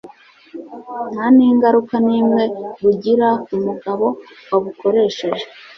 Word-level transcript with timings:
nta 1.13 1.25
n'ingaruka 1.35 1.95
n'imwe 2.07 2.43
bugira 2.81 3.27
ku 3.45 3.53
mugabo 3.65 4.05
wabukoresheje 4.49 5.43